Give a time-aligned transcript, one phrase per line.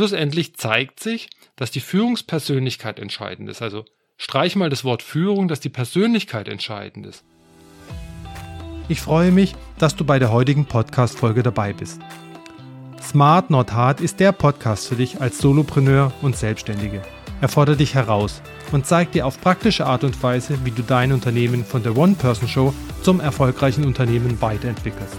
[0.00, 3.60] Schlussendlich zeigt sich, dass die Führungspersönlichkeit entscheidend ist.
[3.60, 3.84] Also
[4.16, 7.22] streich mal das Wort Führung, dass die Persönlichkeit entscheidend ist.
[8.88, 12.00] Ich freue mich, dass du bei der heutigen Podcast-Folge dabei bist.
[13.02, 17.02] Smart Not Hard ist der Podcast für dich als Solopreneur und Selbstständige.
[17.42, 18.40] Er fordert dich heraus
[18.72, 22.72] und zeigt dir auf praktische Art und Weise, wie du dein Unternehmen von der One-Person-Show
[23.02, 25.18] zum erfolgreichen Unternehmen weiterentwickelst.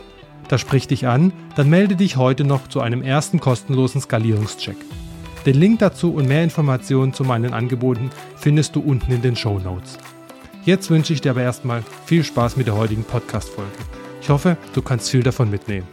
[0.51, 4.75] Das spricht dich an, dann melde dich heute noch zu einem ersten kostenlosen Skalierungscheck.
[5.45, 9.59] Den Link dazu und mehr Informationen zu meinen Angeboten findest du unten in den Show
[9.59, 9.97] Notes.
[10.65, 13.71] Jetzt wünsche ich dir aber erstmal viel Spaß mit der heutigen Podcast-Folge.
[14.21, 15.87] Ich hoffe, du kannst viel davon mitnehmen.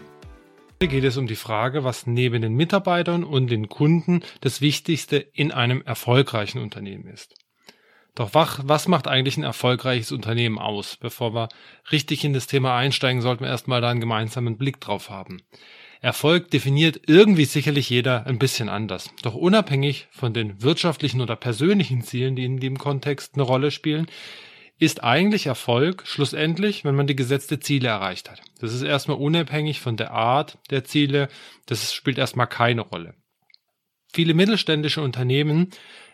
[0.81, 5.19] Hier geht es um die Frage, was neben den Mitarbeitern und den Kunden das Wichtigste
[5.19, 7.37] in einem erfolgreichen Unternehmen ist.
[8.15, 10.97] Doch was macht eigentlich ein erfolgreiches Unternehmen aus?
[10.97, 11.49] Bevor wir
[11.93, 15.43] richtig in das Thema einsteigen, sollten wir erstmal da einen gemeinsamen Blick drauf haben.
[16.01, 19.11] Erfolg definiert irgendwie sicherlich jeder ein bisschen anders.
[19.23, 24.07] Doch unabhängig von den wirtschaftlichen oder persönlichen Zielen, die in dem Kontext eine Rolle spielen,
[24.79, 28.41] ist eigentlich Erfolg schlussendlich, wenn man die gesetzte Ziele erreicht hat.
[28.61, 31.29] Das ist erstmal unabhängig von der Art der Ziele.
[31.67, 33.15] Das spielt erstmal keine Rolle.
[34.13, 35.71] Viele mittelständische Unternehmen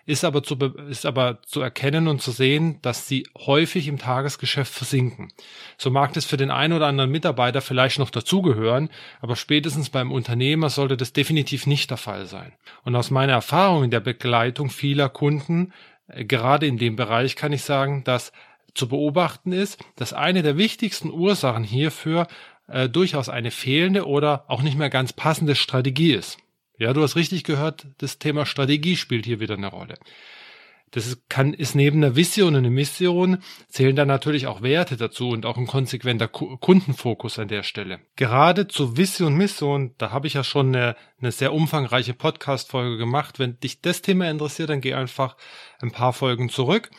[0.07, 0.57] ist aber zu,
[0.89, 5.33] ist aber zu erkennen und zu sehen, dass sie häufig im Tagesgeschäft versinken.
[5.79, 10.13] So mag das für den einen oder anderen Mitarbeiter vielleicht noch dazugehören, aber spätestens beim
[10.13, 12.53] Unternehmer sollte das definitiv nicht der Fall sein.
[12.85, 15.73] Und aus meiner Erfahrung in der Begleitung vieler Kunden,
[16.09, 18.33] äh, gerade in dem Bereich kann ich sagen, dass
[18.75, 22.27] zu beobachten ist, dass eine der wichtigsten Ursachen hierfür
[22.67, 26.39] äh, durchaus eine fehlende oder auch nicht mehr ganz passende Strategie ist.
[26.77, 29.97] Ja, du hast richtig gehört, das Thema Strategie spielt hier wieder eine Rolle.
[30.95, 35.31] Das kann, ist neben einer Vision und einer Mission zählen dann natürlich auch Werte dazu
[35.31, 37.99] und auch ein konsequenter Kundenfokus an der Stelle.
[38.15, 42.97] Gerade zu Vision und Mission, da habe ich ja schon eine, eine sehr umfangreiche Podcast-Folge
[42.97, 43.41] gemacht.
[43.41, 45.37] Wenn dich das Thema interessiert, dann geh einfach
[45.81, 46.91] ein paar Folgen zurück.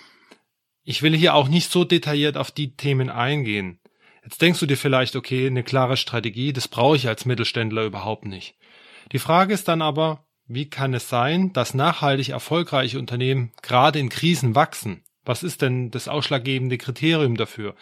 [0.84, 3.80] Ich will hier auch nicht so detailliert auf die Themen eingehen.
[4.26, 8.26] Jetzt denkst du dir vielleicht, okay, eine klare Strategie, das brauche ich als Mittelständler überhaupt
[8.26, 8.58] nicht.
[9.12, 14.10] Die Frage ist dann aber, wie kann es sein, dass nachhaltig erfolgreiche Unternehmen gerade in
[14.10, 15.04] Krisen wachsen?
[15.24, 17.76] Was ist denn das ausschlaggebende Kriterium dafür?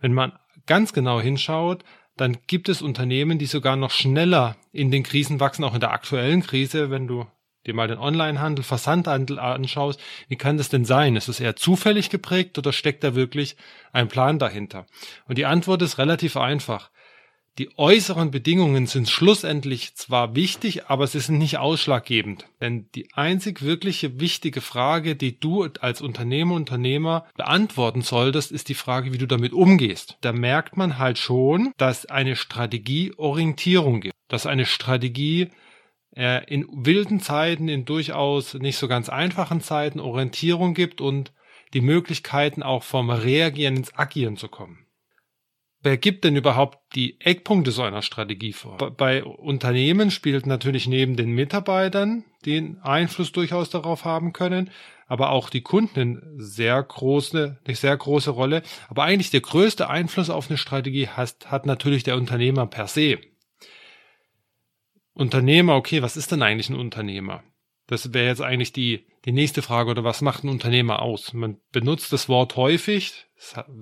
[0.00, 0.32] Wenn man
[0.66, 1.84] ganz genau hinschaut,
[2.16, 5.92] dann gibt es Unternehmen, die sogar noch schneller in den Krisen wachsen, auch in der
[5.92, 7.26] aktuellen Krise, wenn du
[7.66, 11.16] dir mal den Onlinehandel, Versandhandel anschaust, wie kann das denn sein?
[11.16, 13.56] Ist es eher zufällig geprägt oder steckt da wirklich
[13.92, 14.86] ein Plan dahinter?
[15.28, 16.90] Und die Antwort ist relativ einfach.
[17.60, 22.46] Die äußeren Bedingungen sind schlussendlich zwar wichtig, aber sie sind nicht ausschlaggebend.
[22.62, 28.74] Denn die einzig wirkliche wichtige Frage, die du als Unternehmer, Unternehmer beantworten solltest, ist die
[28.74, 30.16] Frage, wie du damit umgehst.
[30.22, 34.14] Da merkt man halt schon, dass eine Strategie Orientierung gibt.
[34.28, 35.50] Dass eine Strategie
[36.16, 41.34] äh, in wilden Zeiten, in durchaus nicht so ganz einfachen Zeiten Orientierung gibt und
[41.74, 44.79] die Möglichkeiten auch vom Reagieren ins Agieren zu kommen.
[45.82, 48.76] Wer gibt denn überhaupt die Eckpunkte so einer Strategie vor?
[48.76, 54.70] Bei Unternehmen spielt natürlich neben den Mitarbeitern den Einfluss durchaus darauf haben können,
[55.06, 58.62] aber auch die Kunden eine sehr große, eine sehr große Rolle.
[58.88, 63.18] Aber eigentlich der größte Einfluss auf eine Strategie hat, hat natürlich der Unternehmer per se.
[65.14, 67.42] Unternehmer, okay, was ist denn eigentlich ein Unternehmer?
[67.86, 71.32] Das wäre jetzt eigentlich die, die nächste Frage oder was macht ein Unternehmer aus?
[71.32, 73.26] Man benutzt das Wort häufig,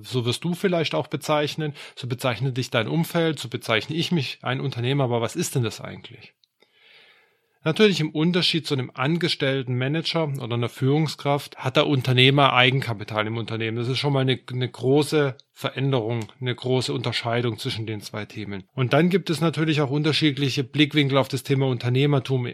[0.03, 4.39] so wirst du vielleicht auch bezeichnen, so bezeichnet dich dein Umfeld, so bezeichne ich mich
[4.43, 6.35] ein Unternehmer, aber was ist denn das eigentlich?
[7.65, 13.37] Natürlich im Unterschied zu einem angestellten Manager oder einer Führungskraft hat der Unternehmer Eigenkapital im
[13.37, 13.77] Unternehmen.
[13.77, 18.63] Das ist schon mal eine, eine, große Veränderung, eine große Unterscheidung zwischen den zwei Themen.
[18.75, 22.49] Und dann gibt es natürlich auch unterschiedliche Blickwinkel auf das Thema Unternehmertum,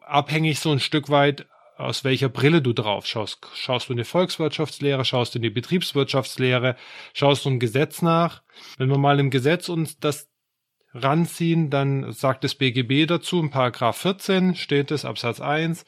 [0.00, 1.46] abhängig so ein Stück weit
[1.78, 3.46] aus welcher Brille du drauf schaust.
[3.54, 6.76] Schaust du in die Volkswirtschaftslehre, schaust du in die Betriebswirtschaftslehre,
[7.14, 8.42] schaust du ein Gesetz nach.
[8.76, 10.28] Wenn wir mal im Gesetz uns das
[10.92, 15.84] ranziehen, dann sagt das BGB dazu, in Paragraph 14 steht es, Absatz 1,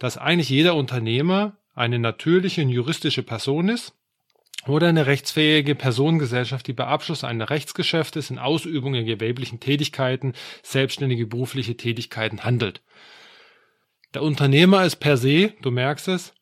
[0.00, 3.94] dass eigentlich jeder Unternehmer eine natürliche und juristische Person ist
[4.66, 11.26] oder eine rechtsfähige Personengesellschaft, die bei Abschluss eines Rechtsgeschäftes in Ausübung der gewerblichen Tätigkeiten, selbstständige
[11.26, 12.82] berufliche Tätigkeiten handelt.
[14.14, 16.34] Der Unternehmer ist per se, du merkst es,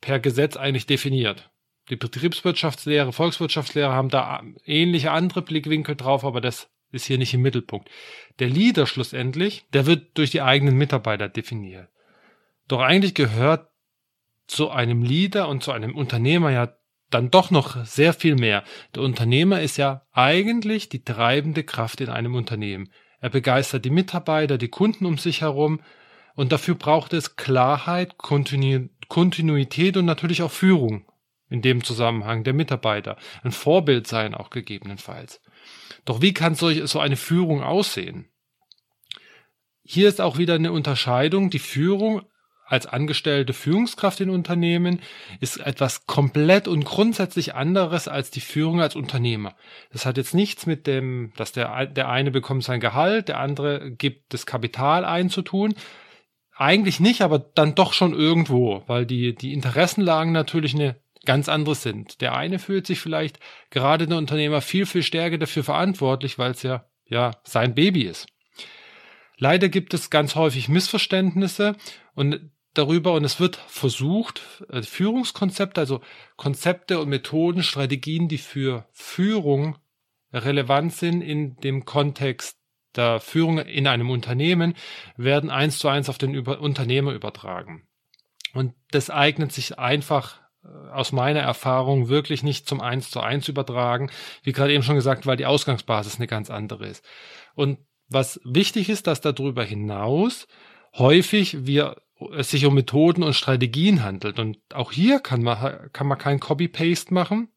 [0.00, 1.50] per Gesetz eigentlich definiert.
[1.88, 7.42] Die Betriebswirtschaftslehre, Volkswirtschaftslehre haben da ähnliche andere Blickwinkel drauf, aber das ist hier nicht im
[7.42, 7.88] Mittelpunkt.
[8.38, 11.88] Der Leader schlussendlich, der wird durch die eigenen Mitarbeiter definiert.
[12.68, 13.68] Doch eigentlich gehört
[14.46, 16.76] zu einem Leader und zu einem Unternehmer ja
[17.10, 18.64] dann doch noch sehr viel mehr.
[18.94, 22.90] Der Unternehmer ist ja eigentlich die treibende Kraft in einem Unternehmen.
[23.20, 25.80] Er begeistert die Mitarbeiter, die Kunden um sich herum
[26.36, 31.06] und dafür braucht es Klarheit, Kontinu Kontinuität und natürlich auch Führung
[31.48, 33.16] in dem Zusammenhang der Mitarbeiter.
[33.44, 35.40] Ein Vorbild sein auch gegebenenfalls.
[36.04, 38.28] Doch wie kann solch, so eine Führung aussehen?
[39.84, 41.50] Hier ist auch wieder eine Unterscheidung.
[41.50, 42.22] Die Führung
[42.66, 45.00] als angestellte Führungskraft in Unternehmen
[45.40, 49.54] ist etwas komplett und grundsätzlich anderes als die Führung als Unternehmer.
[49.92, 53.92] Das hat jetzt nichts mit dem, dass der, der eine bekommt sein Gehalt, der andere
[53.92, 55.76] gibt das Kapital ein zu tun.
[56.56, 61.74] Eigentlich nicht, aber dann doch schon irgendwo, weil die, die Interessenlagen natürlich eine ganz andere
[61.74, 62.22] sind.
[62.22, 63.38] Der eine fühlt sich vielleicht
[63.68, 68.26] gerade der Unternehmer viel, viel stärker dafür verantwortlich, weil es ja, ja, sein Baby ist.
[69.36, 71.76] Leider gibt es ganz häufig Missverständnisse
[72.14, 76.00] und darüber und es wird versucht, äh, Führungskonzepte, also
[76.36, 79.76] Konzepte und Methoden, Strategien, die für Führung
[80.32, 82.55] relevant sind in dem Kontext
[82.96, 84.74] der Führung in einem Unternehmen,
[85.16, 87.86] werden eins zu eins auf den Über Unternehmer übertragen.
[88.52, 93.48] Und das eignet sich einfach äh, aus meiner Erfahrung wirklich nicht zum eins zu eins
[93.48, 94.10] übertragen,
[94.42, 97.04] wie gerade eben schon gesagt, weil die Ausgangsbasis eine ganz andere ist.
[97.54, 97.78] Und
[98.08, 100.46] was wichtig ist, dass darüber hinaus
[100.94, 101.96] häufig wir
[102.36, 104.38] es sich um Methoden und Strategien handelt.
[104.38, 107.48] Und auch hier kann man, kann man kein Copy-Paste machen,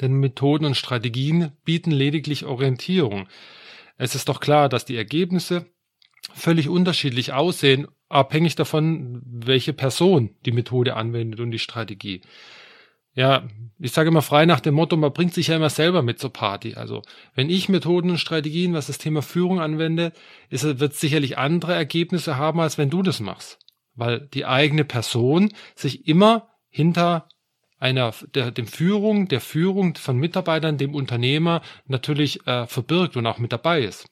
[0.00, 3.28] denn Methoden und Strategien bieten lediglich Orientierung.
[3.96, 5.66] Es ist doch klar, dass die Ergebnisse
[6.34, 12.22] völlig unterschiedlich aussehen, abhängig davon, welche Person die Methode anwendet und die Strategie.
[13.14, 13.48] Ja,
[13.78, 16.32] ich sage immer frei nach dem Motto, man bringt sich ja immer selber mit zur
[16.32, 16.74] Party.
[16.74, 17.02] Also,
[17.34, 20.12] wenn ich Methoden und Strategien, was das Thema Führung anwende,
[20.50, 23.58] ist, wird es sicherlich andere Ergebnisse haben, als wenn du das machst
[23.94, 27.28] weil die eigene Person sich immer hinter
[27.84, 33.38] einer der dem Führung, der Führung von Mitarbeitern, dem Unternehmer natürlich äh, verbirgt und auch
[33.38, 34.08] mit dabei ist.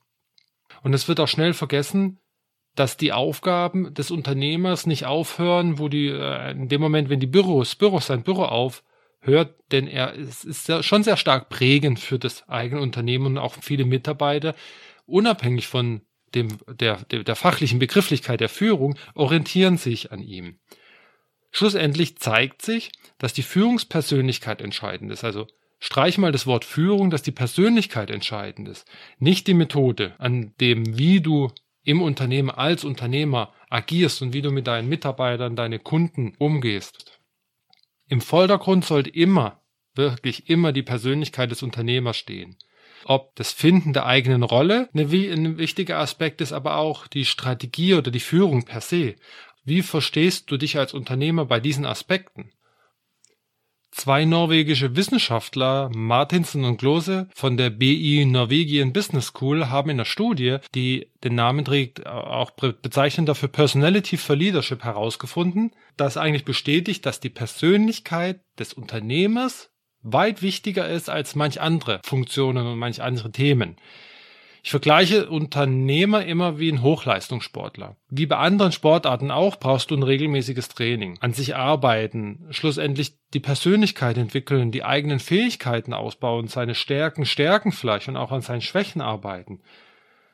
[0.83, 2.19] Und es wird auch schnell vergessen,
[2.75, 7.27] dass die Aufgaben des Unternehmers nicht aufhören, wo die äh, in dem Moment, wenn die
[7.27, 12.19] Büros, Büro sein Büro aufhört, denn er ist, ist ja schon sehr stark prägend für
[12.19, 14.55] das eigene Unternehmen und auch viele Mitarbeiter,
[15.07, 16.03] unabhängig von
[16.35, 20.59] dem, der, der, der fachlichen Begrifflichkeit der Führung orientieren sich an ihm.
[21.52, 25.22] Schlussendlich zeigt sich, dass die Führungspersönlichkeit entscheidend ist.
[25.22, 25.46] Also
[25.78, 28.88] streich mal das Wort Führung, dass die Persönlichkeit entscheidend ist,
[29.19, 31.52] nicht die Methode, an dem, wie du
[31.84, 37.20] im Unternehmen als Unternehmer agierst und wie du mit deinen Mitarbeitern, deine Kunden umgehst.
[38.08, 39.60] Im Vordergrund sollte immer,
[39.94, 42.56] wirklich immer die Persönlichkeit des Unternehmers stehen
[43.04, 48.10] ob das Finden der eigenen Rolle ein wichtiger Aspekt ist, aber auch die Strategie oder
[48.10, 49.16] die Führung per se.
[49.64, 52.50] Wie verstehst du dich als Unternehmer bei diesen Aspekten?
[53.93, 60.06] Zwei norwegische Wissenschaftler, Martinsen und Glose von der BI Norwegian Business School, haben in der
[60.06, 67.04] Studie, die den Namen trägt, auch bezeichnend dafür Personality for Leadership herausgefunden, das eigentlich bestätigt,
[67.04, 73.31] dass die Persönlichkeit des Unternehmers weit wichtiger ist als manch andere Funktionen und manch andere
[73.31, 73.76] Themen.
[74.64, 77.97] Ich vergleiche Unternehmer immer wie ein Hochleistungssportler.
[78.11, 83.40] Wie bei anderen Sportarten auch brauchst du ein regelmäßiges Training, an sich arbeiten, schlussendlich die
[83.40, 89.00] Persönlichkeit entwickeln, die eigenen Fähigkeiten ausbauen, seine Stärken stärken vielleicht und auch an seinen Schwächen
[89.00, 89.61] arbeiten.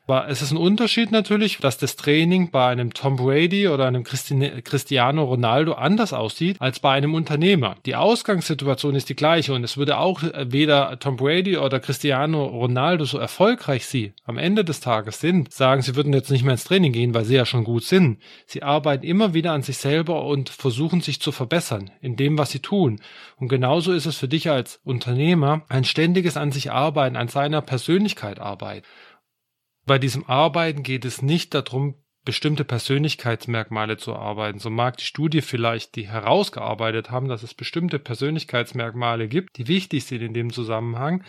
[0.08, 4.04] Aber es ist ein Unterschied natürlich, dass das Training bei einem Tom Brady oder einem
[4.04, 7.76] Cristiano Ronaldo anders aussieht als bei einem Unternehmer.
[7.84, 13.04] Die Ausgangssituation ist die gleiche und es würde auch weder Tom Brady oder Cristiano Ronaldo
[13.04, 16.64] so erfolgreich sie am Ende des Tages sind, sagen, sie würden jetzt nicht mehr ins
[16.64, 18.18] Training gehen, weil sie ja schon gut sind.
[18.46, 22.50] Sie arbeiten immer wieder an sich selber und versuchen sich zu verbessern in dem, was
[22.50, 23.02] sie tun.
[23.36, 27.60] Und genauso ist es für dich als Unternehmer ein ständiges an sich arbeiten, an seiner
[27.60, 28.86] Persönlichkeit arbeiten.
[29.88, 34.58] Bei diesem Arbeiten geht es nicht darum, bestimmte Persönlichkeitsmerkmale zu arbeiten.
[34.58, 40.04] So mag die Studie vielleicht die herausgearbeitet haben, dass es bestimmte Persönlichkeitsmerkmale gibt, die wichtig
[40.04, 41.24] sind in dem Zusammenhang.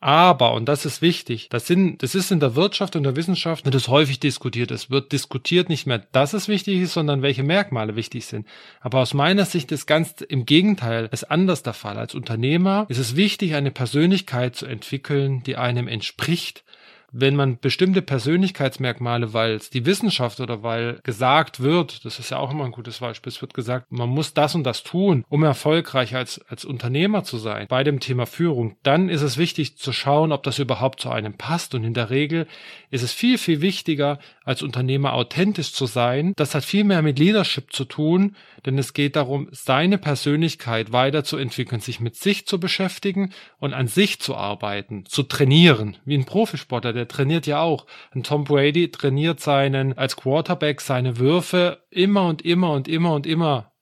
[0.00, 3.66] Aber, und das ist wichtig, das, sind, das ist in der Wirtschaft und der Wissenschaft
[3.66, 4.70] das ist häufig diskutiert.
[4.70, 8.46] Es wird diskutiert nicht mehr, dass es wichtig ist, sondern welche Merkmale wichtig sind.
[8.80, 11.98] Aber aus meiner Sicht ist ganz im Gegenteil, ist anders der Fall.
[11.98, 16.64] Als Unternehmer ist es wichtig, eine Persönlichkeit zu entwickeln, die einem entspricht
[17.12, 22.38] wenn man bestimmte Persönlichkeitsmerkmale, weil es die Wissenschaft oder weil gesagt wird, das ist ja
[22.38, 25.42] auch immer ein gutes Beispiel, es wird gesagt, man muss das und das tun, um
[25.42, 29.92] erfolgreich als, als Unternehmer zu sein, bei dem Thema Führung, dann ist es wichtig zu
[29.92, 31.74] schauen, ob das überhaupt zu einem passt.
[31.74, 32.46] Und in der Regel
[32.90, 36.32] ist es viel, viel wichtiger, als Unternehmer authentisch zu sein.
[36.36, 38.34] Das hat viel mehr mit Leadership zu tun,
[38.64, 44.20] denn es geht darum, seine Persönlichkeit weiterzuentwickeln, sich mit sich zu beschäftigen und an sich
[44.20, 47.86] zu arbeiten, zu trainieren, wie ein Profisportler, der trainiert ja auch.
[48.14, 53.26] Ein Tom Brady trainiert seinen, als Quarterback seine Würfe immer und immer und immer und
[53.26, 53.72] immer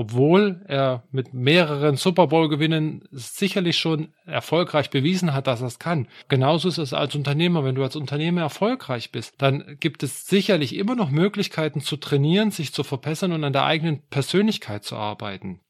[0.00, 6.08] obwohl er mit mehreren Super Bowl-Gewinnen sicherlich schon erfolgreich bewiesen hat, dass er es kann.
[6.28, 7.64] Genauso ist es als Unternehmer.
[7.64, 12.50] Wenn du als Unternehmer erfolgreich bist, dann gibt es sicherlich immer noch Möglichkeiten zu trainieren,
[12.50, 15.60] sich zu verbessern und an der eigenen Persönlichkeit zu arbeiten.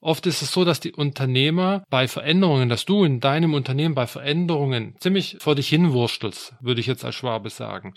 [0.00, 4.06] Oft ist es so, dass die Unternehmer bei Veränderungen, dass du in deinem Unternehmen bei
[4.06, 7.94] Veränderungen ziemlich vor dich hinwurstelst, würde ich jetzt als Schwabe sagen.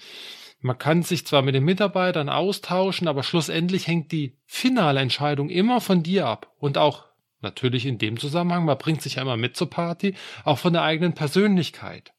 [0.59, 5.81] Man kann sich zwar mit den Mitarbeitern austauschen, aber schlussendlich hängt die finale Entscheidung immer
[5.81, 6.53] von dir ab.
[6.57, 7.05] Und auch
[7.41, 10.83] natürlich in dem Zusammenhang, man bringt sich ja immer mit zur Party, auch von der
[10.83, 12.13] eigenen Persönlichkeit.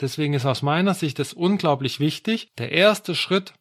[0.00, 2.52] Deswegen ist aus meiner Sicht es unglaublich wichtig.
[2.58, 3.54] Der erste Schritt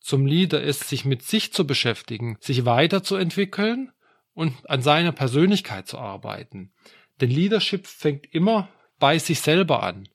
[0.00, 3.92] zum Leader ist, sich mit sich zu beschäftigen, sich weiterzuentwickeln
[4.34, 6.72] und an seiner Persönlichkeit zu arbeiten.
[7.20, 10.08] Denn Leadership fängt immer bei sich selber an.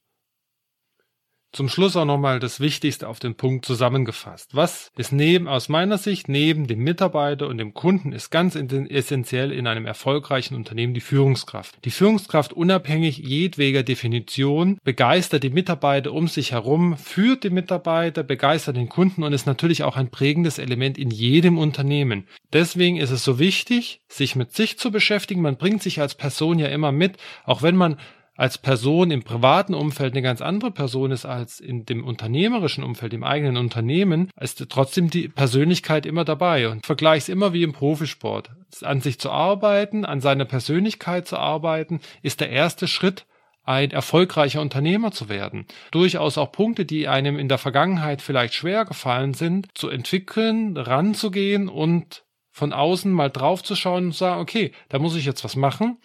[1.52, 4.56] Zum Schluss auch nochmal das Wichtigste auf den Punkt zusammengefasst.
[4.56, 9.52] Was ist neben, aus meiner Sicht, neben dem Mitarbeiter und dem Kunden ist ganz essentiell
[9.52, 11.84] in einem erfolgreichen Unternehmen die Führungskraft.
[11.86, 18.76] Die Führungskraft unabhängig jedweder Definition begeistert die Mitarbeiter um sich herum, führt die Mitarbeiter, begeistert
[18.76, 22.28] den Kunden und ist natürlich auch ein prägendes Element in jedem Unternehmen.
[22.54, 25.42] Deswegen ist es so wichtig, sich mit sich zu beschäftigen.
[25.42, 27.98] Man bringt sich als Person ja immer mit, auch wenn man
[28.40, 33.14] als Person im privaten Umfeld eine ganz andere Person ist als in dem unternehmerischen Umfeld,
[33.14, 38.52] im eigenen Unternehmen, ist trotzdem die Persönlichkeit immer dabei und vergleichs immer wie im Profisport.
[38.82, 43.26] An sich zu arbeiten, an seiner Persönlichkeit zu arbeiten, ist der erste Schritt,
[43.66, 45.66] ein erfolgreicher Unternehmer zu werden.
[45.92, 51.68] Durchaus auch Punkte, die einem in der Vergangenheit vielleicht schwer gefallen sind, zu entwickeln, ranzugehen
[51.68, 55.58] und von außen mal drauf zu schauen und sagen, okay, da muss ich jetzt was
[55.58, 55.98] machen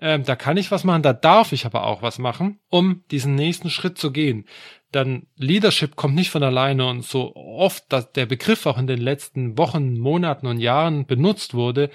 [0.00, 3.34] ähm, da kann ich was machen, da darf ich aber auch was machen, um diesen
[3.34, 4.46] nächsten Schritt zu gehen.
[4.92, 9.00] Dann Leadership kommt nicht von alleine und so oft, dass der Begriff auch in den
[9.00, 11.90] letzten Wochen, Monaten und Jahren benutzt wurde.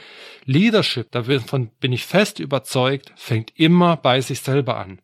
[0.46, 5.02] Leadership, davon bin ich fest überzeugt, fängt immer bei sich selber an.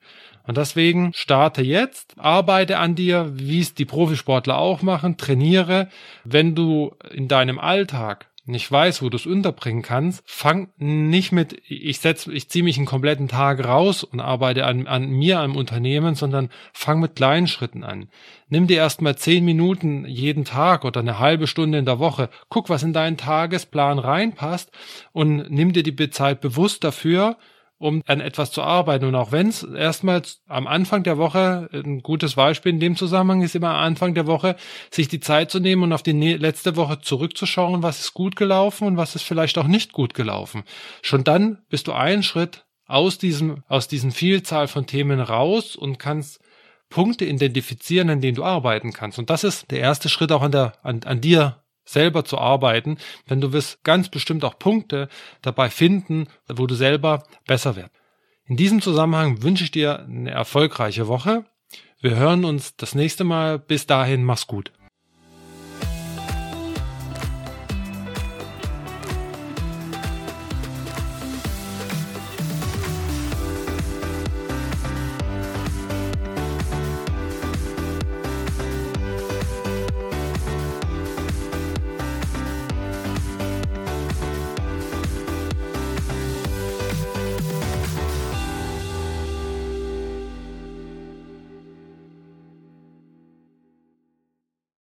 [0.47, 5.89] Und deswegen starte jetzt, arbeite an dir, wie es die Profisportler auch machen, trainiere.
[6.23, 11.61] Wenn du in deinem Alltag nicht weiß, wo du es unterbringen kannst, fang nicht mit,
[11.67, 15.55] ich setze, ich ziehe mich einen kompletten Tag raus und arbeite an, an mir, am
[15.55, 18.09] Unternehmen, sondern fang mit kleinen Schritten an.
[18.49, 22.29] Nimm dir erstmal zehn Minuten jeden Tag oder eine halbe Stunde in der Woche.
[22.49, 24.71] Guck, was in deinen Tagesplan reinpasst
[25.11, 27.37] und nimm dir die Zeit bewusst dafür,
[27.81, 29.05] um an etwas zu arbeiten.
[29.05, 33.41] Und auch wenn es erstmals am Anfang der Woche, ein gutes Beispiel in dem Zusammenhang
[33.41, 34.55] ist immer am Anfang der Woche,
[34.91, 38.87] sich die Zeit zu nehmen und auf die letzte Woche zurückzuschauen, was ist gut gelaufen
[38.87, 40.63] und was ist vielleicht auch nicht gut gelaufen.
[41.01, 45.97] Schon dann bist du einen Schritt aus diesem, aus diesen Vielzahl von Themen raus und
[45.97, 46.39] kannst
[46.89, 49.17] Punkte identifizieren, an denen du arbeiten kannst.
[49.17, 52.97] Und das ist der erste Schritt auch an der, an, an dir selber zu arbeiten,
[53.29, 55.09] denn du wirst ganz bestimmt auch Punkte
[55.41, 57.91] dabei finden, wo du selber besser wirst.
[58.45, 61.45] In diesem Zusammenhang wünsche ich dir eine erfolgreiche Woche.
[62.01, 63.59] Wir hören uns das nächste Mal.
[63.59, 64.71] Bis dahin, mach's gut.